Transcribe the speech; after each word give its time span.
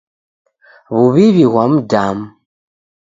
W'uw'iw'i 0.97 1.45
ghwa 1.51 1.65
mdamu. 1.71 2.25